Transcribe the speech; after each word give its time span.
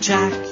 چرک 0.00 0.49